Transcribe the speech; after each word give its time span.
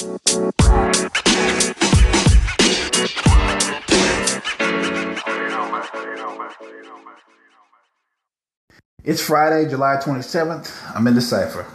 It's 0.00 0.06
Friday, 9.20 9.68
July 9.68 9.96
27th. 9.96 10.94
I'm 10.94 11.04
in 11.08 11.16
the 11.16 11.20
cipher. 11.20 11.66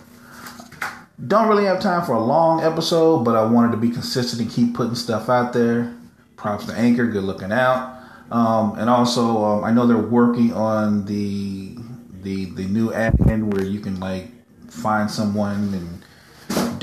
Don't 1.27 1.49
really 1.49 1.65
have 1.65 1.81
time 1.81 2.05
for 2.05 2.13
a 2.13 2.23
long 2.23 2.63
episode, 2.63 3.25
but 3.25 3.35
I 3.35 3.43
wanted 3.43 3.71
to 3.71 3.77
be 3.77 3.89
consistent 3.89 4.41
and 4.41 4.49
keep 4.49 4.73
putting 4.73 4.95
stuff 4.95 5.27
out 5.27 5.51
there. 5.51 5.93
Props 6.37 6.65
to 6.67 6.73
Anchor, 6.73 7.07
good 7.07 7.25
looking 7.25 7.51
out. 7.51 7.99
Um, 8.31 8.79
and 8.79 8.89
also, 8.89 9.43
um, 9.43 9.65
I 9.65 9.71
know 9.71 9.85
they're 9.85 9.97
working 9.97 10.53
on 10.53 11.03
the 11.07 11.75
the 12.21 12.45
the 12.45 12.67
new 12.67 12.89
admin 12.91 13.51
where 13.53 13.65
you 13.65 13.81
can 13.81 13.99
like 13.99 14.29
find 14.69 15.11
someone 15.11 15.73
and 15.73 16.05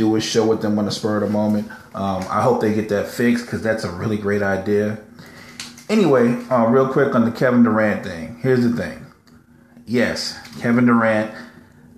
do 0.01 0.17
a 0.17 0.21
show 0.21 0.47
with 0.47 0.63
them 0.63 0.79
on 0.79 0.87
the 0.87 0.91
spur 0.91 1.17
of 1.17 1.23
the 1.23 1.29
moment. 1.29 1.71
Um, 1.95 2.25
I 2.29 2.43
hope 2.43 2.61
they 2.61 2.73
get 2.73 2.89
that 2.89 3.07
fixed 3.07 3.45
because 3.45 3.63
that's 3.63 3.85
a 3.85 3.91
really 3.91 4.17
great 4.17 4.43
idea. 4.43 4.99
Anyway, 5.91 6.43
uh, 6.51 6.67
real 6.67 6.89
quick 6.89 7.15
on 7.15 7.27
the 7.27 7.31
Kevin 7.31 7.63
Durant 7.63 8.05
thing. 8.05 8.39
Here's 8.43 8.63
the 8.63 8.75
thing. 8.75 9.07
Yes, 9.87 10.39
Kevin 10.61 10.87
Durant 10.87 11.33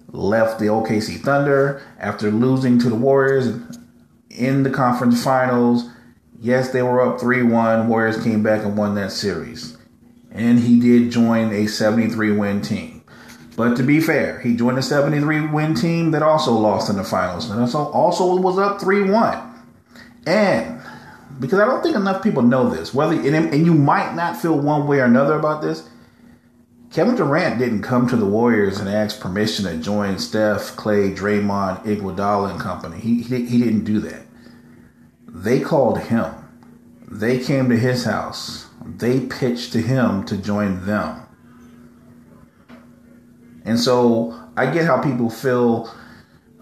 left 0.08 0.58
the 0.58 0.66
OKC 0.66 1.20
Thunder 1.20 1.82
after 1.98 2.30
losing 2.30 2.78
to 2.80 2.88
the 2.88 2.96
Warriors 2.96 3.54
in 4.30 4.64
the 4.64 4.70
conference 4.70 5.22
finals. 5.22 5.88
Yes, 6.40 6.72
they 6.72 6.82
were 6.82 7.00
up 7.00 7.20
3 7.20 7.44
1. 7.44 7.86
Warriors 7.86 8.22
came 8.22 8.42
back 8.42 8.64
and 8.64 8.76
won 8.76 8.96
that 8.96 9.12
series. 9.12 9.76
And 10.32 10.58
he 10.58 10.80
did 10.80 11.12
join 11.12 11.52
a 11.52 11.66
73 11.68 12.32
win 12.32 12.62
team. 12.62 13.01
But 13.56 13.76
to 13.76 13.82
be 13.82 14.00
fair, 14.00 14.40
he 14.40 14.56
joined 14.56 14.78
a 14.78 14.82
73 14.82 15.48
win 15.48 15.74
team 15.74 16.10
that 16.12 16.22
also 16.22 16.52
lost 16.52 16.88
in 16.88 16.96
the 16.96 17.04
finals. 17.04 17.50
And 17.50 17.60
also 17.74 18.36
was 18.36 18.58
up 18.58 18.80
3 18.80 19.10
1. 19.10 19.64
And 20.26 20.80
because 21.38 21.58
I 21.58 21.66
don't 21.66 21.82
think 21.82 21.96
enough 21.96 22.22
people 22.22 22.42
know 22.42 22.70
this, 22.70 22.94
whether 22.94 23.14
and 23.14 23.66
you 23.66 23.74
might 23.74 24.14
not 24.14 24.36
feel 24.36 24.58
one 24.58 24.86
way 24.86 25.00
or 25.00 25.04
another 25.04 25.34
about 25.34 25.60
this, 25.60 25.88
Kevin 26.92 27.14
Durant 27.14 27.58
didn't 27.58 27.82
come 27.82 28.06
to 28.08 28.16
the 28.16 28.26
Warriors 28.26 28.78
and 28.78 28.88
ask 28.88 29.18
permission 29.18 29.64
to 29.64 29.78
join 29.78 30.18
Steph, 30.18 30.76
Clay, 30.76 31.10
Draymond, 31.10 31.84
Iguodala, 31.84 32.50
and 32.50 32.60
company. 32.60 33.00
He, 33.00 33.22
he, 33.22 33.46
he 33.46 33.58
didn't 33.58 33.84
do 33.84 33.98
that. 34.00 34.26
They 35.26 35.60
called 35.60 36.00
him. 36.00 36.34
They 37.10 37.38
came 37.38 37.70
to 37.70 37.76
his 37.76 38.04
house. 38.04 38.66
They 38.84 39.20
pitched 39.20 39.72
to 39.72 39.80
him 39.80 40.24
to 40.26 40.36
join 40.36 40.84
them. 40.84 41.22
And 43.64 43.78
so 43.78 44.38
I 44.56 44.70
get 44.70 44.84
how 44.84 45.00
people 45.00 45.30
feel, 45.30 45.92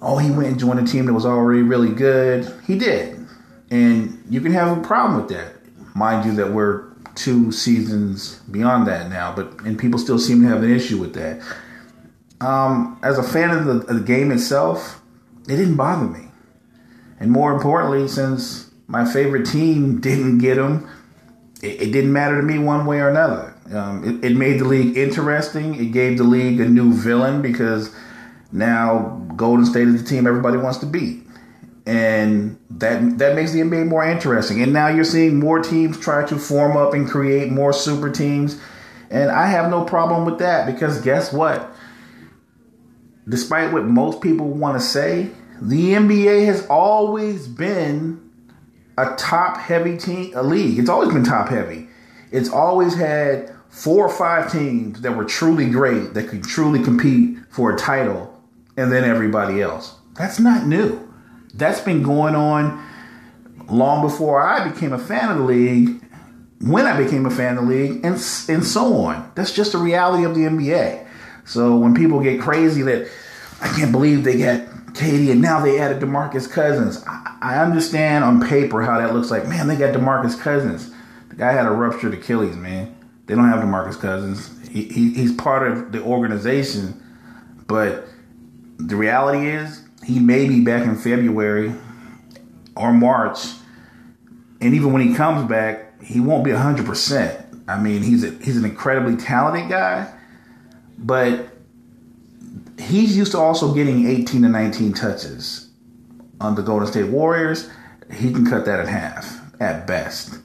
oh, 0.02 0.18
he 0.18 0.30
went 0.30 0.48
and 0.48 0.58
joined 0.58 0.80
a 0.80 0.84
team 0.84 1.06
that 1.06 1.14
was 1.14 1.26
already 1.26 1.62
really 1.62 1.92
good. 1.92 2.52
He 2.66 2.78
did. 2.78 3.26
And 3.70 4.22
you 4.28 4.40
can 4.40 4.52
have 4.52 4.76
a 4.76 4.80
problem 4.82 5.20
with 5.20 5.28
that. 5.30 5.54
Mind 5.94 6.26
you, 6.26 6.34
that 6.36 6.52
we're 6.52 6.90
two 7.14 7.52
seasons 7.52 8.36
beyond 8.50 8.86
that 8.86 9.10
now, 9.10 9.34
but 9.34 9.60
and 9.60 9.78
people 9.78 9.98
still 9.98 10.18
seem 10.18 10.40
to 10.42 10.48
have 10.48 10.62
an 10.62 10.70
issue 10.70 10.98
with 10.98 11.14
that. 11.14 11.42
Um, 12.40 12.98
as 13.02 13.18
a 13.18 13.22
fan 13.22 13.50
of 13.50 13.64
the, 13.66 13.72
of 13.86 13.96
the 13.96 14.04
game 14.04 14.30
itself, 14.30 15.02
it 15.48 15.56
didn't 15.56 15.76
bother 15.76 16.06
me. 16.06 16.28
And 17.18 17.30
more 17.30 17.52
importantly, 17.52 18.08
since 18.08 18.70
my 18.86 19.04
favorite 19.04 19.46
team 19.46 20.00
didn't 20.00 20.38
get 20.38 20.56
him, 20.56 20.88
it, 21.62 21.82
it 21.82 21.92
didn't 21.92 22.12
matter 22.12 22.40
to 22.40 22.42
me 22.42 22.58
one 22.58 22.86
way 22.86 23.00
or 23.00 23.08
another. 23.08 23.49
Um, 23.72 24.22
it, 24.22 24.32
it 24.32 24.36
made 24.36 24.60
the 24.60 24.64
league 24.64 24.96
interesting. 24.96 25.74
It 25.76 25.92
gave 25.92 26.18
the 26.18 26.24
league 26.24 26.60
a 26.60 26.68
new 26.68 26.92
villain 26.92 27.40
because 27.42 27.94
now 28.50 29.24
Golden 29.36 29.64
State 29.64 29.88
is 29.88 30.02
the 30.02 30.08
team 30.08 30.26
everybody 30.26 30.56
wants 30.56 30.78
to 30.78 30.86
beat 30.86 31.24
and 31.86 32.58
that 32.70 33.18
that 33.18 33.34
makes 33.34 33.52
the 33.52 33.60
NBA 33.60 33.88
more 33.88 34.04
interesting. 34.04 34.62
And 34.62 34.72
now 34.72 34.88
you're 34.88 35.04
seeing 35.04 35.40
more 35.40 35.60
teams 35.60 35.98
try 35.98 36.24
to 36.26 36.38
form 36.38 36.76
up 36.76 36.94
and 36.94 37.08
create 37.08 37.50
more 37.50 37.72
super 37.72 38.10
teams, 38.10 38.60
and 39.10 39.30
I 39.30 39.46
have 39.46 39.70
no 39.70 39.84
problem 39.84 40.24
with 40.24 40.38
that 40.38 40.66
because 40.66 41.00
guess 41.00 41.32
what? 41.32 41.70
Despite 43.28 43.72
what 43.72 43.84
most 43.84 44.20
people 44.20 44.48
want 44.48 44.80
to 44.80 44.84
say, 44.84 45.30
the 45.60 45.92
NBA 45.92 46.46
has 46.46 46.66
always 46.66 47.46
been 47.46 48.30
a 48.96 49.14
top 49.16 49.56
heavy 49.58 49.96
team, 49.96 50.32
a 50.34 50.42
league. 50.42 50.78
It's 50.78 50.88
always 50.88 51.12
been 51.12 51.24
top 51.24 51.48
heavy. 51.48 51.88
It's 52.30 52.50
always 52.50 52.94
had 52.94 53.54
four 53.70 54.06
or 54.06 54.14
five 54.14 54.52
teams 54.52 55.00
that 55.00 55.16
were 55.16 55.24
truly 55.24 55.70
great 55.70 56.14
that 56.14 56.28
could 56.28 56.42
truly 56.44 56.82
compete 56.82 57.38
for 57.48 57.74
a 57.74 57.78
title, 57.78 58.38
and 58.76 58.92
then 58.92 59.04
everybody 59.04 59.62
else. 59.62 59.94
That's 60.14 60.38
not 60.38 60.66
new. 60.66 61.08
That's 61.54 61.80
been 61.80 62.02
going 62.02 62.34
on 62.34 62.84
long 63.68 64.02
before 64.02 64.42
I 64.42 64.68
became 64.68 64.92
a 64.92 64.98
fan 64.98 65.30
of 65.30 65.38
the 65.38 65.44
league, 65.44 66.02
when 66.60 66.86
I 66.86 67.00
became 67.00 67.24
a 67.26 67.30
fan 67.30 67.56
of 67.56 67.64
the 67.64 67.70
league, 67.70 68.04
and, 68.04 68.14
and 68.14 68.64
so 68.64 68.94
on. 68.96 69.32
That's 69.34 69.52
just 69.52 69.72
the 69.72 69.78
reality 69.78 70.24
of 70.24 70.34
the 70.34 70.42
NBA. 70.42 71.06
So 71.44 71.76
when 71.76 71.94
people 71.94 72.20
get 72.20 72.40
crazy 72.40 72.82
that 72.82 73.08
I 73.60 73.68
can't 73.68 73.92
believe 73.92 74.24
they 74.24 74.38
got 74.38 74.60
KD 74.92 75.32
and 75.32 75.40
now 75.40 75.60
they 75.60 75.78
added 75.78 76.02
DeMarcus 76.02 76.50
Cousins, 76.50 77.02
I, 77.06 77.38
I 77.40 77.58
understand 77.62 78.24
on 78.24 78.46
paper 78.46 78.82
how 78.82 78.98
that 78.98 79.14
looks 79.14 79.30
like. 79.30 79.46
Man, 79.48 79.68
they 79.68 79.76
got 79.76 79.94
DeMarcus 79.94 80.38
Cousins. 80.38 80.92
The 81.28 81.36
guy 81.36 81.52
had 81.52 81.66
a 81.66 81.70
ruptured 81.70 82.14
Achilles, 82.14 82.56
man. 82.56 82.94
They 83.30 83.36
don't 83.36 83.48
have 83.48 83.60
DeMarcus 83.60 84.00
Cousins. 84.00 84.50
He, 84.68 84.82
he, 84.86 85.10
he's 85.12 85.32
part 85.32 85.70
of 85.70 85.92
the 85.92 86.02
organization, 86.02 87.00
but 87.68 88.08
the 88.78 88.96
reality 88.96 89.46
is 89.46 89.84
he 90.04 90.18
may 90.18 90.48
be 90.48 90.64
back 90.64 90.84
in 90.84 90.96
February 90.96 91.72
or 92.74 92.92
March, 92.92 93.38
and 94.60 94.74
even 94.74 94.92
when 94.92 95.08
he 95.08 95.14
comes 95.14 95.48
back, 95.48 96.02
he 96.02 96.18
won't 96.18 96.42
be 96.42 96.50
hundred 96.50 96.86
percent. 96.86 97.46
I 97.68 97.80
mean, 97.80 98.02
he's 98.02 98.24
a, 98.24 98.30
he's 98.42 98.56
an 98.56 98.64
incredibly 98.64 99.14
talented 99.14 99.70
guy, 99.70 100.12
but 100.98 101.50
he's 102.80 103.16
used 103.16 103.30
to 103.30 103.38
also 103.38 103.72
getting 103.72 104.08
18 104.08 104.42
to 104.42 104.48
19 104.48 104.92
touches 104.92 105.70
on 106.40 106.56
the 106.56 106.62
Golden 106.62 106.88
State 106.88 107.10
Warriors. 107.10 107.70
He 108.12 108.32
can 108.32 108.44
cut 108.44 108.64
that 108.64 108.80
in 108.80 108.86
half 108.88 109.40
at 109.60 109.86
best. 109.86 110.39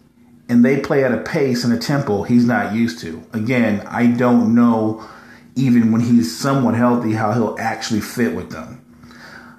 And 0.48 0.64
they 0.64 0.80
play 0.80 1.04
at 1.04 1.12
a 1.12 1.18
pace 1.18 1.64
and 1.64 1.74
a 1.74 1.78
tempo 1.78 2.24
he's 2.24 2.46
not 2.46 2.74
used 2.74 3.00
to. 3.00 3.24
Again, 3.34 3.82
I 3.88 4.08
don't 4.08 4.54
know, 4.54 5.08
even 5.56 5.92
when 5.92 6.02
he's 6.02 6.38
somewhat 6.38 6.76
healthy, 6.76 7.14
how 7.14 7.32
he'll 7.32 7.56
actually 7.60 8.02
fit 8.02 8.36
with 8.36 8.52
them. 8.52 8.82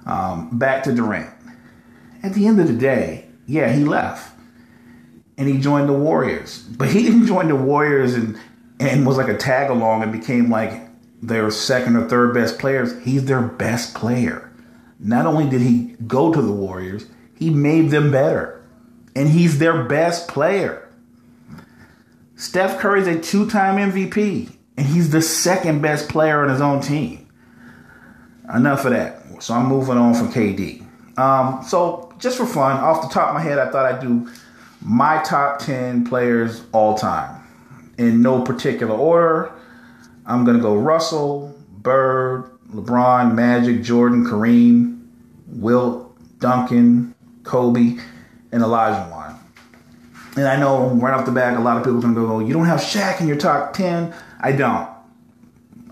Um, 0.05 0.57
back 0.57 0.83
to 0.83 0.93
Durant. 0.93 1.33
At 2.23 2.33
the 2.33 2.47
end 2.47 2.59
of 2.59 2.67
the 2.67 2.73
day, 2.73 3.27
yeah, 3.45 3.71
he 3.71 3.83
left 3.83 4.33
and 5.37 5.47
he 5.47 5.59
joined 5.59 5.87
the 5.87 5.93
Warriors, 5.93 6.63
but 6.63 6.89
he 6.89 7.03
didn't 7.03 7.27
join 7.27 7.47
the 7.47 7.55
Warriors 7.55 8.13
and 8.13 8.37
and 8.79 9.07
was 9.07 9.17
like 9.17 9.27
a 9.27 9.37
tag 9.37 9.71
along 9.71 10.03
and 10.03 10.11
became 10.11 10.49
like 10.49 10.87
their 11.21 11.49
second 11.49 11.95
or 11.95 12.07
third 12.07 12.33
best 12.33 12.59
players. 12.59 12.93
He's 13.03 13.25
their 13.25 13.41
best 13.41 13.95
player. 13.95 14.51
Not 14.99 15.25
only 15.25 15.49
did 15.49 15.61
he 15.61 15.95
go 16.05 16.31
to 16.31 16.41
the 16.41 16.51
Warriors, 16.51 17.07
he 17.35 17.49
made 17.49 17.89
them 17.89 18.11
better, 18.11 18.63
and 19.17 19.27
he's 19.27 19.57
their 19.57 19.83
best 19.83 20.27
player. 20.27 20.87
Steph 22.35 22.77
Curry's 22.77 23.07
a 23.07 23.19
two-time 23.19 23.91
MVP, 23.91 24.51
and 24.77 24.85
he's 24.85 25.09
the 25.09 25.23
second 25.23 25.81
best 25.81 26.07
player 26.07 26.43
on 26.43 26.49
his 26.49 26.61
own 26.61 26.81
team. 26.81 27.27
Enough 28.53 28.85
of 28.85 28.91
that. 28.91 29.41
So 29.41 29.55
I'm 29.55 29.65
moving 29.65 29.97
on 29.97 30.13
from 30.13 30.31
KD. 30.31 30.85
Um, 31.17 31.63
so 31.63 32.13
just 32.19 32.37
for 32.37 32.45
fun, 32.45 32.77
off 32.77 33.01
the 33.01 33.11
top 33.11 33.29
of 33.29 33.33
my 33.33 33.41
head, 33.41 33.57
I 33.57 33.71
thought 33.71 33.91
I'd 33.91 34.01
do 34.01 34.29
my 34.81 35.19
top 35.23 35.59
10 35.59 36.05
players 36.05 36.61
all 36.71 36.95
time 36.95 37.43
in 37.97 38.21
no 38.21 38.43
particular 38.43 38.95
order. 38.95 39.51
I'm 40.27 40.45
going 40.45 40.57
to 40.57 40.61
go 40.63 40.75
Russell, 40.75 41.57
Bird, 41.69 42.51
LeBron, 42.69 43.33
Magic, 43.33 43.81
Jordan, 43.81 44.23
Kareem, 44.23 45.07
Wilt, 45.47 46.15
Duncan, 46.39 47.15
Kobe, 47.43 47.97
and 48.51 48.61
Olajuwon. 48.61 49.37
And 50.35 50.47
I 50.47 50.55
know 50.57 50.89
right 50.89 51.13
off 51.13 51.25
the 51.25 51.31
bat, 51.31 51.57
a 51.57 51.59
lot 51.59 51.77
of 51.77 51.83
people 51.83 51.97
are 51.97 52.01
going 52.01 52.15
to 52.15 52.21
go, 52.21 52.39
you 52.39 52.53
don't 52.53 52.65
have 52.65 52.79
Shaq 52.79 53.21
in 53.21 53.27
your 53.27 53.37
top 53.37 53.73
10. 53.73 54.13
I 54.39 54.51
don't. 54.51 54.87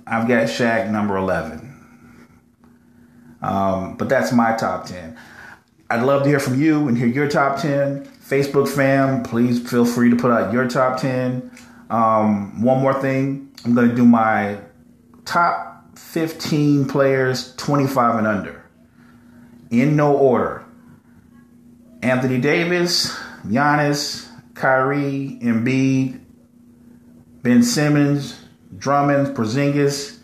I've 0.05 0.27
got 0.27 0.47
Shaq 0.47 0.91
number 0.91 1.17
11. 1.17 1.65
Um, 3.41 3.97
but 3.97 4.07
that's 4.07 4.31
my 4.31 4.55
top 4.55 4.85
10. 4.85 5.17
I'd 5.89 6.03
love 6.03 6.23
to 6.23 6.29
hear 6.29 6.39
from 6.39 6.61
you 6.61 6.87
and 6.87 6.97
hear 6.97 7.07
your 7.07 7.27
top 7.27 7.59
10. 7.59 8.05
Facebook 8.05 8.67
fam, 8.67 9.23
please 9.23 9.67
feel 9.67 9.85
free 9.85 10.09
to 10.09 10.15
put 10.15 10.31
out 10.31 10.51
your 10.51 10.67
top 10.67 10.99
10. 10.99 11.51
Um, 11.89 12.61
one 12.61 12.81
more 12.81 12.99
thing, 12.99 13.51
I'm 13.63 13.75
going 13.75 13.89
to 13.89 13.95
do 13.95 14.05
my 14.05 14.59
top 15.25 15.97
15 15.97 16.87
players 16.87 17.55
25 17.55 18.15
and 18.15 18.27
under 18.27 18.63
in 19.69 19.95
no 19.95 20.15
order 20.15 20.64
Anthony 22.05 22.39
Davis, 22.39 23.17
Giannis, 23.47 24.29
Kyrie, 24.53 25.39
Embiid, 25.41 26.21
Ben 27.41 27.63
Simmons, 27.63 28.45
Drummond, 28.77 29.35
Porzingis, 29.35 30.19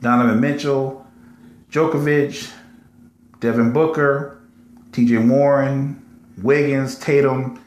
Donovan 0.00 0.40
Mitchell, 0.40 1.06
Jokic, 1.70 2.50
Devin 3.40 3.74
Booker, 3.74 4.40
TJ 4.92 5.28
Warren, 5.28 6.02
Wiggins, 6.42 6.98
Tatum, 6.98 7.62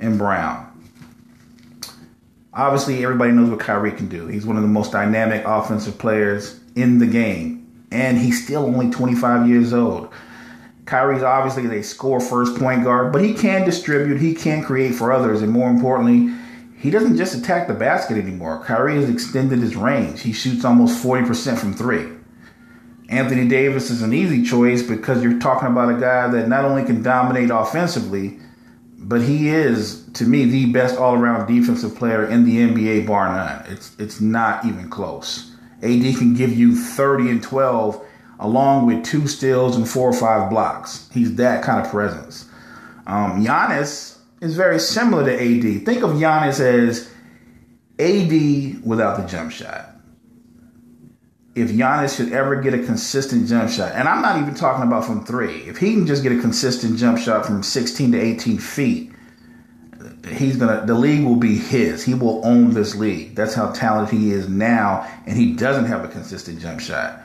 and 0.00 0.18
Brown. 0.18 0.66
Obviously, 2.52 3.02
everybody 3.02 3.32
knows 3.32 3.48
what 3.48 3.60
Kyrie 3.60 3.92
can 3.92 4.10
do. 4.10 4.26
He's 4.26 4.44
one 4.44 4.56
of 4.56 4.62
the 4.62 4.68
most 4.68 4.92
dynamic 4.92 5.46
offensive 5.46 5.96
players 5.96 6.60
in 6.74 6.98
the 6.98 7.06
game, 7.06 7.86
and 7.90 8.18
he's 8.18 8.44
still 8.44 8.66
only 8.66 8.90
25 8.90 9.48
years 9.48 9.72
old. 9.72 10.12
Kyrie's 10.88 11.22
obviously 11.22 11.76
a 11.76 11.82
score 11.82 12.18
first 12.18 12.58
point 12.58 12.82
guard, 12.82 13.12
but 13.12 13.22
he 13.22 13.34
can 13.34 13.66
distribute, 13.66 14.18
he 14.18 14.34
can 14.34 14.64
create 14.64 14.94
for 14.94 15.12
others, 15.12 15.42
and 15.42 15.52
more 15.52 15.68
importantly, 15.68 16.34
he 16.78 16.88
doesn't 16.88 17.18
just 17.18 17.34
attack 17.34 17.68
the 17.68 17.74
basket 17.74 18.16
anymore. 18.16 18.64
Kyrie 18.64 18.94
has 18.94 19.10
extended 19.10 19.58
his 19.58 19.76
range. 19.76 20.22
He 20.22 20.32
shoots 20.32 20.64
almost 20.64 21.04
40% 21.04 21.58
from 21.58 21.74
three. 21.74 22.08
Anthony 23.10 23.46
Davis 23.46 23.90
is 23.90 24.00
an 24.00 24.14
easy 24.14 24.42
choice 24.42 24.82
because 24.82 25.22
you're 25.22 25.38
talking 25.38 25.68
about 25.68 25.94
a 25.94 26.00
guy 26.00 26.28
that 26.28 26.48
not 26.48 26.64
only 26.64 26.84
can 26.84 27.02
dominate 27.02 27.50
offensively, 27.50 28.38
but 28.96 29.20
he 29.20 29.48
is, 29.48 30.06
to 30.14 30.24
me, 30.24 30.46
the 30.46 30.72
best 30.72 30.96
all-around 30.96 31.46
defensive 31.46 31.96
player 31.96 32.24
in 32.24 32.44
the 32.44 32.56
NBA, 32.56 33.06
bar 33.06 33.30
none. 33.30 33.70
It's 33.70 33.94
it's 33.98 34.22
not 34.22 34.64
even 34.64 34.88
close. 34.88 35.54
AD 35.82 36.16
can 36.16 36.34
give 36.34 36.52
you 36.52 36.74
30 36.74 37.30
and 37.30 37.42
12, 37.42 38.04
along 38.38 38.86
with 38.86 39.04
two 39.04 39.26
steals 39.26 39.76
and 39.76 39.88
four 39.88 40.08
or 40.08 40.12
five 40.12 40.50
blocks. 40.50 41.08
He's 41.12 41.34
that 41.36 41.64
kind 41.64 41.84
of 41.84 41.90
presence. 41.90 42.46
Um, 43.06 43.44
Giannis 43.44 44.18
is 44.40 44.56
very 44.56 44.78
similar 44.78 45.24
to 45.24 45.32
AD. 45.32 45.84
Think 45.84 46.02
of 46.02 46.10
Giannis 46.12 46.60
as 46.60 47.10
AD 47.98 48.84
without 48.84 49.16
the 49.16 49.26
jump 49.26 49.52
shot 49.52 49.98
if 51.60 51.70
Giannis 51.70 52.16
should 52.16 52.32
ever 52.32 52.60
get 52.60 52.74
a 52.74 52.78
consistent 52.78 53.48
jump 53.48 53.70
shot, 53.70 53.92
and 53.92 54.08
I'm 54.08 54.22
not 54.22 54.40
even 54.40 54.54
talking 54.54 54.84
about 54.84 55.04
from 55.04 55.24
three, 55.24 55.62
if 55.62 55.78
he 55.78 55.92
can 55.92 56.06
just 56.06 56.22
get 56.22 56.32
a 56.32 56.40
consistent 56.40 56.98
jump 56.98 57.18
shot 57.18 57.44
from 57.44 57.62
16 57.62 58.12
to 58.12 58.20
18 58.20 58.58
feet, 58.58 59.12
he's 60.28 60.56
gonna 60.56 60.86
the 60.86 60.94
league 60.94 61.24
will 61.24 61.36
be 61.36 61.56
his. 61.56 62.04
He 62.04 62.14
will 62.14 62.44
own 62.44 62.74
this 62.74 62.94
league. 62.94 63.34
That's 63.34 63.54
how 63.54 63.72
talented 63.72 64.18
he 64.18 64.30
is 64.30 64.48
now, 64.48 65.06
and 65.26 65.36
he 65.36 65.54
doesn't 65.54 65.86
have 65.86 66.04
a 66.04 66.08
consistent 66.08 66.60
jump 66.60 66.80
shot. 66.80 67.22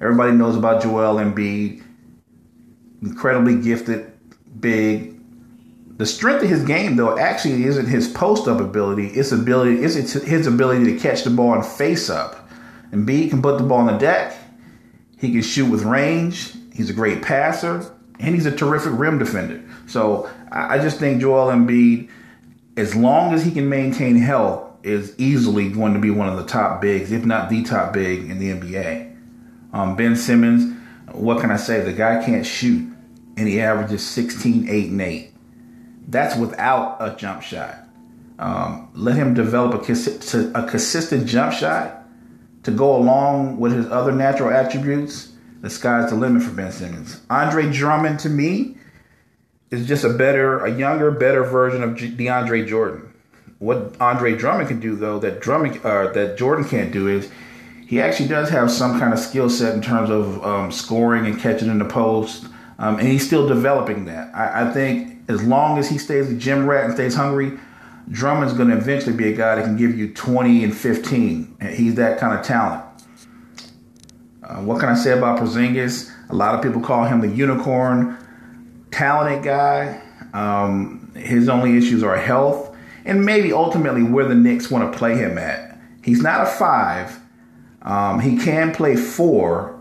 Everybody 0.00 0.32
knows 0.32 0.56
about 0.56 0.82
Joel 0.82 1.16
Embiid, 1.16 1.82
incredibly 3.02 3.60
gifted, 3.60 4.12
big. 4.60 5.14
The 5.96 6.06
strength 6.06 6.44
of 6.44 6.48
his 6.48 6.64
game, 6.64 6.96
though, 6.96 7.18
actually 7.18 7.64
isn't 7.64 7.86
his 7.86 8.06
post 8.06 8.46
up 8.46 8.60
ability. 8.60 9.08
It's 9.08 9.32
ability. 9.32 9.82
It's 9.82 10.12
his 10.12 10.46
ability 10.46 10.84
to 10.92 10.98
catch 10.98 11.24
the 11.24 11.30
ball 11.30 11.54
and 11.54 11.66
face 11.66 12.08
up 12.08 12.48
Embiid 12.92 13.30
can 13.30 13.42
put 13.42 13.58
the 13.58 13.64
ball 13.64 13.80
on 13.80 13.86
the 13.86 13.98
deck. 13.98 14.36
He 15.18 15.32
can 15.32 15.42
shoot 15.42 15.70
with 15.70 15.82
range. 15.82 16.52
He's 16.72 16.90
a 16.90 16.92
great 16.92 17.22
passer, 17.22 17.94
and 18.20 18.34
he's 18.34 18.46
a 18.46 18.54
terrific 18.54 18.92
rim 18.94 19.18
defender. 19.18 19.62
So 19.86 20.30
I 20.50 20.78
just 20.78 20.98
think 20.98 21.20
Joel 21.20 21.48
Embiid, 21.48 22.08
as 22.76 22.94
long 22.94 23.34
as 23.34 23.44
he 23.44 23.50
can 23.50 23.68
maintain 23.68 24.16
health, 24.16 24.64
is 24.84 25.14
easily 25.18 25.68
going 25.68 25.92
to 25.94 25.98
be 25.98 26.10
one 26.10 26.28
of 26.28 26.36
the 26.36 26.46
top 26.46 26.80
bigs, 26.80 27.10
if 27.10 27.24
not 27.24 27.50
the 27.50 27.62
top 27.64 27.92
big 27.92 28.30
in 28.30 28.38
the 28.38 28.50
NBA. 28.50 29.07
Um, 29.72 29.96
ben 29.96 30.16
Simmons, 30.16 30.76
what 31.12 31.40
can 31.40 31.50
I 31.50 31.56
say? 31.56 31.80
The 31.80 31.92
guy 31.92 32.24
can't 32.24 32.46
shoot, 32.46 32.90
and 33.36 33.48
he 33.48 33.60
averages 33.60 34.06
16, 34.06 34.68
8, 34.68 34.90
and 34.90 35.00
8. 35.00 35.32
That's 36.08 36.36
without 36.36 36.96
a 37.00 37.16
jump 37.16 37.42
shot. 37.42 37.76
Um, 38.38 38.90
let 38.94 39.16
him 39.16 39.34
develop 39.34 39.74
a, 39.74 39.92
a 40.54 40.66
consistent 40.68 41.26
jump 41.26 41.52
shot 41.52 41.98
to 42.62 42.70
go 42.70 42.96
along 42.96 43.58
with 43.58 43.72
his 43.72 43.86
other 43.86 44.12
natural 44.12 44.50
attributes, 44.50 45.32
the 45.60 45.70
sky's 45.70 46.10
the 46.10 46.16
limit 46.16 46.42
for 46.42 46.50
Ben 46.50 46.70
Simmons. 46.70 47.20
Andre 47.30 47.70
Drummond, 47.70 48.20
to 48.20 48.28
me, 48.28 48.76
is 49.70 49.86
just 49.86 50.04
a 50.04 50.10
better, 50.10 50.64
a 50.64 50.70
younger, 50.70 51.10
better 51.10 51.44
version 51.44 51.82
of 51.82 51.96
DeAndre 51.96 52.66
Jordan. 52.66 53.12
What 53.58 53.96
Andre 54.00 54.36
Drummond 54.36 54.68
can 54.68 54.80
do, 54.80 54.96
though, 54.96 55.18
that 55.18 55.40
Drummond, 55.40 55.80
uh, 55.84 56.12
that 56.12 56.38
Jordan 56.38 56.64
can't 56.64 56.92
do, 56.92 57.08
is 57.08 57.30
he 57.88 58.02
actually 58.02 58.28
does 58.28 58.50
have 58.50 58.70
some 58.70 59.00
kind 59.00 59.14
of 59.14 59.18
skill 59.18 59.48
set 59.48 59.74
in 59.74 59.80
terms 59.80 60.10
of 60.10 60.44
um, 60.44 60.70
scoring 60.70 61.24
and 61.24 61.40
catching 61.40 61.70
in 61.70 61.78
the 61.78 61.86
post, 61.86 62.44
um, 62.78 62.98
and 62.98 63.08
he's 63.08 63.26
still 63.26 63.48
developing 63.48 64.04
that. 64.04 64.34
I, 64.34 64.68
I 64.68 64.72
think 64.74 65.22
as 65.26 65.42
long 65.42 65.78
as 65.78 65.88
he 65.88 65.96
stays 65.96 66.30
a 66.30 66.34
gym 66.34 66.68
rat 66.68 66.84
and 66.84 66.92
stays 66.92 67.14
hungry, 67.14 67.58
Drummond's 68.10 68.52
going 68.52 68.68
to 68.68 68.76
eventually 68.76 69.16
be 69.16 69.32
a 69.32 69.34
guy 69.34 69.54
that 69.54 69.64
can 69.64 69.78
give 69.78 69.98
you 69.98 70.12
20 70.12 70.64
and 70.64 70.76
15. 70.76 71.56
He's 71.72 71.94
that 71.94 72.18
kind 72.18 72.38
of 72.38 72.44
talent. 72.44 72.84
Uh, 74.42 74.56
what 74.56 74.80
can 74.80 74.90
I 74.90 74.94
say 74.94 75.16
about 75.16 75.38
Porzingis? 75.38 76.12
A 76.28 76.34
lot 76.34 76.54
of 76.54 76.62
people 76.62 76.82
call 76.82 77.06
him 77.06 77.22
the 77.22 77.28
unicorn, 77.28 78.18
talented 78.90 79.42
guy. 79.42 80.02
Um, 80.34 81.10
his 81.16 81.48
only 81.48 81.78
issues 81.78 82.02
are 82.02 82.18
health 82.18 82.76
and 83.06 83.24
maybe 83.24 83.50
ultimately 83.50 84.02
where 84.02 84.26
the 84.26 84.34
Knicks 84.34 84.70
want 84.70 84.92
to 84.92 84.98
play 84.98 85.16
him 85.16 85.38
at. 85.38 85.78
He's 86.04 86.20
not 86.20 86.42
a 86.42 86.46
five. 86.46 87.18
Um, 87.88 88.20
he 88.20 88.36
can 88.36 88.74
play 88.74 88.96
four, 88.96 89.80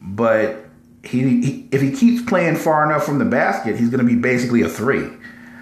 but 0.00 0.64
he, 1.02 1.40
he, 1.42 1.68
if 1.72 1.82
he 1.82 1.90
keeps 1.90 2.22
playing 2.22 2.54
far 2.54 2.88
enough 2.88 3.04
from 3.04 3.18
the 3.18 3.24
basket, 3.24 3.76
he's 3.76 3.90
going 3.90 4.06
to 4.06 4.06
be 4.06 4.14
basically 4.14 4.62
a 4.62 4.68
three. 4.68 5.10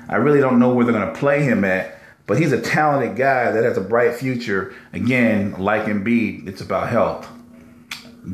I 0.06 0.16
really 0.16 0.40
don't 0.40 0.58
know 0.58 0.72
where 0.74 0.84
they're 0.84 0.94
going 0.94 1.10
to 1.10 1.18
play 1.18 1.42
him 1.42 1.64
at, 1.64 1.98
but 2.26 2.38
he's 2.38 2.52
a 2.52 2.60
talented 2.60 3.16
guy 3.16 3.50
that 3.52 3.64
has 3.64 3.78
a 3.78 3.80
bright 3.80 4.16
future. 4.16 4.74
Again, 4.92 5.52
like 5.58 5.84
Embiid, 5.84 6.46
it's 6.46 6.60
about 6.60 6.90
health. 6.90 7.26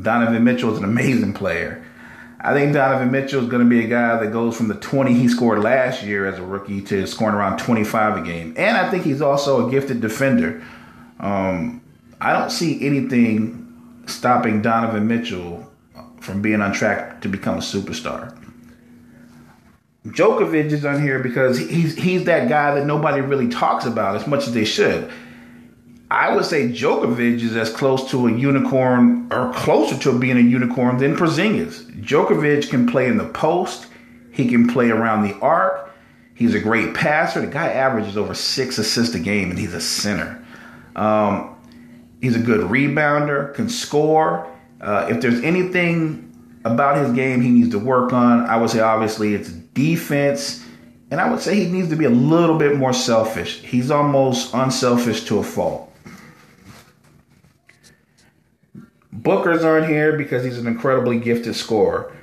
Donovan 0.01 0.43
Mitchell 0.43 0.73
is 0.73 0.79
an 0.79 0.83
amazing 0.83 1.33
player. 1.33 1.81
I 2.41 2.53
think 2.53 2.73
Donovan 2.73 3.09
Mitchell 3.09 3.41
is 3.41 3.49
going 3.49 3.63
to 3.63 3.69
be 3.69 3.85
a 3.85 3.87
guy 3.87 4.17
that 4.21 4.33
goes 4.33 4.57
from 4.57 4.67
the 4.67 4.75
20 4.75 5.13
he 5.13 5.29
scored 5.29 5.59
last 5.59 6.03
year 6.03 6.25
as 6.25 6.39
a 6.39 6.43
rookie 6.43 6.81
to 6.81 7.07
scoring 7.07 7.35
around 7.35 7.57
25 7.57 8.17
a 8.17 8.21
game. 8.21 8.53
And 8.57 8.75
I 8.75 8.91
think 8.91 9.05
he's 9.05 9.21
also 9.21 9.65
a 9.65 9.71
gifted 9.71 10.01
defender. 10.01 10.61
Um, 11.21 11.82
I 12.23 12.31
don't 12.31 12.51
see 12.51 12.85
anything 12.85 14.03
stopping 14.07 14.61
Donovan 14.61 15.07
Mitchell 15.07 15.69
from 16.21 16.41
being 16.41 16.61
on 16.61 16.71
track 16.71 17.21
to 17.21 17.27
become 17.27 17.55
a 17.55 17.61
superstar. 17.61 18.39
Jokic 20.05 20.71
is 20.71 20.85
on 20.85 21.01
here 21.01 21.19
because 21.19 21.57
he's 21.57 21.95
he's 21.95 22.23
that 22.23 22.47
guy 22.47 22.75
that 22.75 22.85
nobody 22.85 23.19
really 23.19 23.49
talks 23.49 23.85
about 23.85 24.15
as 24.15 24.25
much 24.25 24.47
as 24.47 24.53
they 24.53 24.63
should. 24.63 25.11
I 26.09 26.33
would 26.33 26.45
say 26.45 26.69
Jokic 26.69 27.41
is 27.41 27.57
as 27.57 27.69
close 27.69 28.09
to 28.11 28.27
a 28.27 28.31
unicorn 28.31 29.27
or 29.29 29.51
closer 29.53 29.97
to 29.99 30.17
being 30.17 30.37
a 30.37 30.41
unicorn 30.41 30.97
than 30.97 31.17
Porzingis. 31.17 32.03
Jokic 32.03 32.69
can 32.69 32.87
play 32.87 33.07
in 33.07 33.17
the 33.17 33.27
post. 33.27 33.87
He 34.31 34.47
can 34.47 34.67
play 34.67 34.91
around 34.91 35.27
the 35.27 35.35
arc. 35.39 35.91
He's 36.35 36.55
a 36.55 36.59
great 36.59 36.93
passer. 36.93 37.41
The 37.41 37.47
guy 37.47 37.67
averages 37.67 38.15
over 38.15 38.33
six 38.33 38.77
assists 38.77 39.13
a 39.13 39.19
game, 39.19 39.49
and 39.49 39.59
he's 39.59 39.73
a 39.73 39.81
center. 39.81 40.43
Um, 40.95 41.53
he's 42.23 42.37
a 42.37 42.39
good 42.39 42.61
rebounder, 42.61 43.53
can 43.53 43.67
score. 43.67 44.49
Uh, 44.79 45.07
if 45.09 45.19
there's 45.19 45.43
anything 45.43 46.33
about 46.63 46.95
his 46.95 47.11
game 47.11 47.41
he 47.41 47.49
needs 47.49 47.71
to 47.71 47.79
work 47.79 48.13
on, 48.13 48.45
I 48.45 48.55
would 48.55 48.69
say 48.69 48.79
obviously 48.79 49.35
it's 49.35 49.49
defense. 49.49 50.65
And 51.11 51.19
I 51.19 51.29
would 51.29 51.41
say 51.41 51.55
he 51.55 51.69
needs 51.69 51.89
to 51.89 51.97
be 51.97 52.05
a 52.05 52.09
little 52.09 52.57
bit 52.57 52.77
more 52.77 52.93
selfish. 52.93 53.59
He's 53.59 53.91
almost 53.91 54.53
unselfish 54.53 55.25
to 55.25 55.39
a 55.39 55.43
fault. 55.43 55.93
Booker's 59.11 59.65
on 59.65 59.87
here 59.87 60.17
because 60.17 60.45
he's 60.45 60.57
an 60.57 60.65
incredibly 60.65 61.19
gifted 61.19 61.57
scorer. 61.57 62.15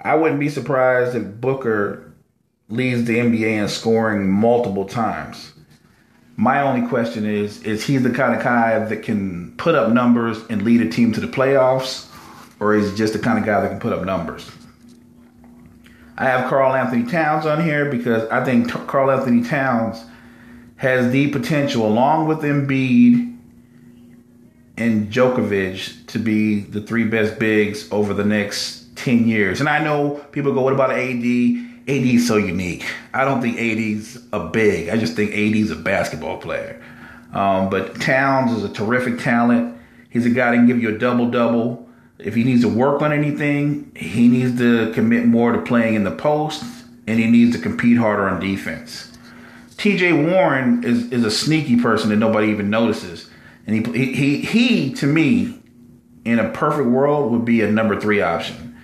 I 0.00 0.16
wouldn't 0.16 0.40
be 0.40 0.48
surprised 0.48 1.14
if 1.14 1.40
Booker 1.40 2.12
leads 2.68 3.04
the 3.04 3.18
NBA 3.18 3.62
in 3.62 3.68
scoring 3.68 4.28
multiple 4.28 4.84
times. 4.84 5.52
My 6.40 6.62
only 6.62 6.86
question 6.86 7.26
is 7.26 7.64
is 7.64 7.84
he 7.84 7.96
the 7.96 8.10
kind 8.10 8.32
of 8.32 8.44
guy 8.44 8.78
that 8.78 9.02
can 9.02 9.56
put 9.56 9.74
up 9.74 9.92
numbers 9.92 10.38
and 10.48 10.62
lead 10.62 10.80
a 10.80 10.88
team 10.88 11.12
to 11.14 11.20
the 11.20 11.26
playoffs? 11.26 12.06
Or 12.60 12.76
is 12.76 12.92
he 12.92 12.96
just 12.96 13.12
the 13.12 13.18
kind 13.18 13.40
of 13.40 13.44
guy 13.44 13.60
that 13.60 13.68
can 13.68 13.80
put 13.80 13.92
up 13.92 14.04
numbers? 14.04 14.48
I 16.16 16.26
have 16.26 16.48
Karl-Anthony 16.48 17.10
Towns 17.10 17.44
on 17.44 17.62
here 17.64 17.90
because 17.90 18.28
I 18.28 18.44
think 18.44 18.70
Karl-Anthony 18.70 19.42
Towns 19.42 20.04
has 20.76 21.10
the 21.10 21.28
potential, 21.30 21.84
along 21.84 22.28
with 22.28 22.38
Embiid 22.38 23.36
and 24.76 25.12
Jokic, 25.12 26.06
to 26.06 26.18
be 26.20 26.60
the 26.60 26.80
three 26.80 27.04
best 27.04 27.40
bigs 27.40 27.90
over 27.90 28.14
the 28.14 28.24
next 28.24 28.94
10 28.94 29.26
years. 29.26 29.58
And 29.58 29.68
I 29.68 29.82
know 29.82 30.24
people 30.30 30.54
go, 30.54 30.60
what 30.60 30.72
about 30.72 30.92
AD? 30.92 31.67
AD 31.88 32.04
is 32.04 32.28
so 32.28 32.36
unique. 32.36 32.84
I 33.14 33.24
don't 33.24 33.40
think 33.40 33.58
AD's 33.58 34.18
a 34.32 34.40
big. 34.40 34.90
I 34.90 34.98
just 34.98 35.14
think 35.14 35.32
AD's 35.32 35.70
a 35.70 35.76
basketball 35.76 36.36
player. 36.36 36.82
Um, 37.32 37.70
but 37.70 37.98
Towns 38.00 38.52
is 38.52 38.62
a 38.62 38.68
terrific 38.68 39.18
talent. 39.18 39.78
He's 40.10 40.26
a 40.26 40.30
guy 40.30 40.50
that 40.50 40.56
can 40.56 40.66
give 40.66 40.82
you 40.82 40.94
a 40.94 40.98
double 40.98 41.30
double. 41.30 41.88
If 42.18 42.34
he 42.34 42.44
needs 42.44 42.62
to 42.62 42.68
work 42.68 43.00
on 43.00 43.12
anything, 43.12 43.92
he 43.96 44.28
needs 44.28 44.58
to 44.58 44.92
commit 44.92 45.26
more 45.26 45.52
to 45.52 45.62
playing 45.62 45.94
in 45.94 46.04
the 46.04 46.10
post, 46.10 46.62
and 47.06 47.18
he 47.18 47.26
needs 47.26 47.56
to 47.56 47.62
compete 47.62 47.96
harder 47.96 48.28
on 48.28 48.40
defense. 48.40 49.16
TJ 49.76 50.30
Warren 50.30 50.84
is, 50.84 51.10
is 51.10 51.24
a 51.24 51.30
sneaky 51.30 51.80
person 51.80 52.10
that 52.10 52.16
nobody 52.16 52.48
even 52.48 52.68
notices. 52.68 53.30
And 53.66 53.86
he, 53.86 54.12
he, 54.14 54.40
he, 54.40 54.92
to 54.94 55.06
me, 55.06 55.58
in 56.24 56.38
a 56.38 56.50
perfect 56.50 56.88
world, 56.88 57.30
would 57.32 57.44
be 57.44 57.62
a 57.62 57.70
number 57.70 57.98
three 57.98 58.20
option. 58.20 58.76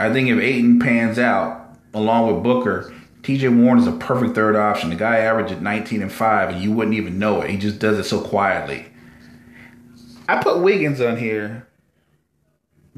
I 0.00 0.12
think 0.12 0.28
if 0.28 0.38
Ayton 0.38 0.80
pans 0.80 1.18
out 1.18 1.61
along 1.94 2.32
with 2.32 2.42
Booker, 2.42 2.92
TJ 3.22 3.56
Warren 3.62 3.78
is 3.78 3.86
a 3.86 3.92
perfect 3.92 4.34
third 4.34 4.56
option. 4.56 4.90
The 4.90 4.96
guy 4.96 5.18
averaged 5.18 5.60
19 5.60 6.02
and 6.02 6.12
5, 6.12 6.50
and 6.50 6.62
you 6.62 6.72
wouldn't 6.72 6.96
even 6.96 7.18
know 7.18 7.40
it. 7.40 7.50
He 7.50 7.56
just 7.56 7.78
does 7.78 7.98
it 7.98 8.04
so 8.04 8.20
quietly. 8.20 8.86
I 10.28 10.42
put 10.42 10.60
Wiggins 10.60 11.00
on 11.00 11.16
here 11.16 11.68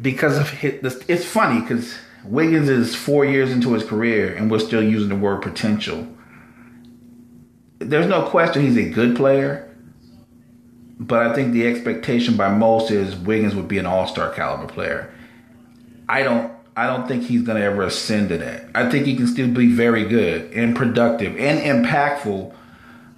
because 0.00 0.38
of 0.38 0.50
his, 0.50 1.02
it's 1.08 1.24
funny 1.24 1.60
because 1.60 1.94
Wiggins 2.24 2.68
is 2.68 2.94
four 2.94 3.24
years 3.24 3.50
into 3.50 3.74
his 3.74 3.84
career, 3.84 4.34
and 4.34 4.50
we're 4.50 4.58
still 4.58 4.82
using 4.82 5.10
the 5.10 5.16
word 5.16 5.42
potential. 5.42 6.08
There's 7.78 8.06
no 8.06 8.26
question 8.28 8.62
he's 8.62 8.78
a 8.78 8.88
good 8.88 9.14
player, 9.14 9.70
but 10.98 11.26
I 11.26 11.34
think 11.34 11.52
the 11.52 11.66
expectation 11.66 12.36
by 12.36 12.48
most 12.48 12.90
is 12.90 13.14
Wiggins 13.14 13.54
would 13.54 13.68
be 13.68 13.78
an 13.78 13.86
all 13.86 14.06
star 14.06 14.32
caliber 14.32 14.72
player. 14.72 15.12
I 16.08 16.22
don't 16.22 16.52
I 16.76 16.86
don't 16.86 17.06
think 17.06 17.24
he's 17.24 17.42
going 17.42 17.58
to 17.58 17.64
ever 17.64 17.82
ascend 17.82 18.30
to 18.30 18.38
that. 18.38 18.68
I 18.74 18.90
think 18.90 19.06
he 19.06 19.14
can 19.16 19.26
still 19.26 19.48
be 19.48 19.72
very 19.72 20.04
good 20.04 20.52
and 20.52 20.74
productive 20.74 21.36
and 21.36 21.60
impactful, 21.60 22.52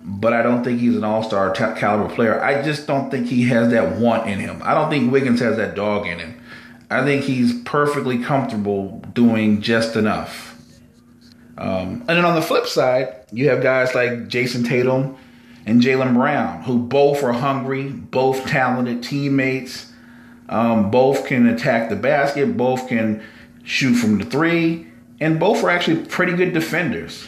but 0.02 0.32
I 0.34 0.42
don't 0.42 0.62
think 0.62 0.80
he's 0.80 0.96
an 0.96 1.04
all 1.04 1.22
star 1.22 1.52
t- 1.52 1.80
caliber 1.80 2.14
player. 2.14 2.42
I 2.42 2.62
just 2.62 2.86
don't 2.86 3.10
think 3.10 3.28
he 3.28 3.44
has 3.44 3.70
that 3.70 3.96
want 3.96 4.28
in 4.28 4.38
him. 4.40 4.60
I 4.62 4.74
don't 4.74 4.90
think 4.90 5.10
Wiggins 5.10 5.40
has 5.40 5.56
that 5.56 5.74
dog 5.74 6.06
in 6.06 6.18
him. 6.18 6.40
I 6.90 7.02
think 7.04 7.24
he's 7.24 7.62
perfectly 7.62 8.18
comfortable 8.18 9.02
doing 9.14 9.62
just 9.62 9.96
enough. 9.96 10.54
Um, 11.58 12.04
and 12.06 12.08
then 12.08 12.24
on 12.24 12.34
the 12.34 12.42
flip 12.42 12.66
side, 12.66 13.24
you 13.32 13.48
have 13.48 13.62
guys 13.62 13.94
like 13.94 14.28
Jayson 14.28 14.64
Tatum 14.64 15.16
and 15.64 15.80
Jaylen 15.80 16.14
Brown, 16.14 16.62
who 16.62 16.78
both 16.78 17.22
are 17.22 17.32
hungry, 17.32 17.88
both 17.88 18.46
talented 18.46 19.02
teammates, 19.02 19.90
um, 20.48 20.90
both 20.90 21.26
can 21.26 21.46
attack 21.46 21.88
the 21.88 21.96
basket, 21.96 22.56
both 22.56 22.88
can 22.88 23.22
shoot 23.66 23.94
from 23.94 24.18
the 24.18 24.24
three, 24.24 24.86
and 25.20 25.38
both 25.38 25.62
are 25.62 25.70
actually 25.70 26.06
pretty 26.06 26.32
good 26.32 26.54
defenders. 26.54 27.26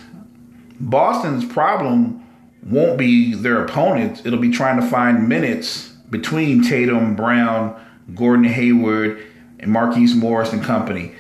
Boston's 0.81 1.45
problem 1.45 2.25
won't 2.63 2.97
be 2.97 3.35
their 3.35 3.63
opponents, 3.65 4.25
it'll 4.25 4.39
be 4.39 4.51
trying 4.51 4.81
to 4.81 4.87
find 4.87 5.29
minutes 5.29 5.89
between 6.11 6.63
Tatum, 6.63 7.17
Brown, 7.17 7.79
Gordon 8.15 8.45
Hayward, 8.45 9.23
and 9.59 9.71
Marquise 9.71 10.15
Morris 10.15 10.53
and 10.53 10.63
company. 10.63 11.13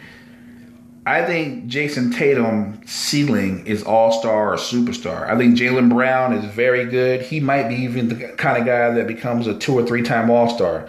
I 1.04 1.25
think 1.25 1.66
Jayson 1.66 2.12
Tatum 2.12 2.82
ceiling 2.87 3.66
is 3.66 3.82
all 3.82 4.12
star 4.12 4.52
or 4.52 4.56
superstar. 4.56 5.28
I 5.28 5.37
think 5.38 5.56
Jaylen 5.56 5.88
Brown 5.88 6.34
is 6.34 6.44
very 6.44 6.84
good. 6.84 7.22
He 7.22 7.40
might 7.40 7.68
be 7.68 7.76
even 7.76 8.08
the 8.08 8.28
kind 8.37 8.58
of 8.58 8.66
guy 8.66 8.90
that 8.90 9.06
becomes 9.06 9.46
a 9.46 9.58
two 9.58 9.72
or 9.72 9.87
three 9.87 10.02
time 10.02 10.30
all 10.30 10.54
star. 10.54 10.88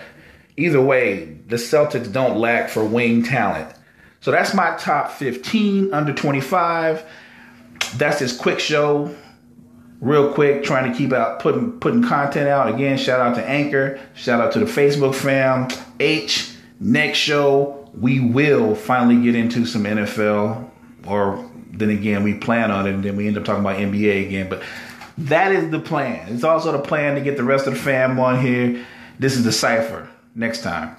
Either 0.58 0.82
way, 0.82 1.38
the 1.48 1.56
Celtics 1.56 2.12
don't 2.12 2.38
lack 2.38 2.70
for 2.70 2.84
wing 2.84 3.24
talent. 3.24 3.74
So 4.22 4.32
that's 4.32 4.54
my 4.54 4.76
top 4.78 5.12
15 5.12 5.94
under 5.94 6.14
25. 6.14 7.06
That's 7.96 8.20
this 8.20 8.36
quick 8.36 8.60
show. 8.60 9.16
Real 10.02 10.34
quick, 10.34 10.64
trying 10.64 10.90
to 10.90 10.98
keep 10.98 11.12
out 11.12 11.40
putting 11.42 11.78
putting 11.80 12.04
content 12.04 12.48
out. 12.48 12.74
Again, 12.74 12.98
shout 12.98 13.20
out 13.20 13.36
to 13.36 13.46
Anchor, 13.46 14.00
shout 14.14 14.40
out 14.40 14.54
to 14.54 14.60
the 14.60 14.66
Facebook 14.66 15.14
fam. 15.14 15.68
H, 16.00 16.56
next 16.80 17.18
show, 17.18 17.90
we 17.94 18.22
will 18.22 18.76
finally 18.76 19.22
get 19.22 19.36
into 19.36 19.66
some 19.66 19.84
NFL. 19.84 20.70
Or 21.06 21.50
then 21.72 21.90
again, 21.90 22.24
we 22.24 22.34
plan 22.34 22.72
on 22.72 22.88
it 22.88 22.94
and 22.94 23.04
then 23.04 23.18
we 23.18 23.28
end 23.28 23.38
up 23.38 23.44
talking 23.44 23.62
about 23.62 23.78
NBA 23.78 24.28
again. 24.28 24.48
But 24.50 24.64
that 25.18 25.52
is 25.52 25.70
the 25.70 25.80
plan. 25.80 26.34
It's 26.34 26.46
also 26.46 26.72
the 26.72 26.80
plan 26.80 27.16
to 27.16 27.22
get 27.22 27.36
the 27.36 27.44
rest 27.44 27.68
of 27.68 27.74
the 27.74 27.80
fam 27.80 28.20
on 28.20 28.42
here. 28.42 28.86
This 29.18 29.36
is 29.36 29.44
the 29.44 29.52
cipher. 29.52 30.10
Next 30.34 30.62
time. 30.62 30.96